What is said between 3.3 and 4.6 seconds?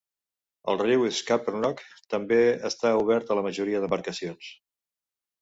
a la majoria de embarcacions.